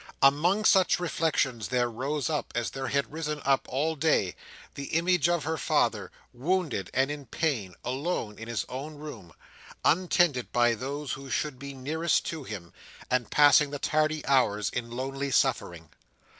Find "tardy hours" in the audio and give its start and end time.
13.77-14.71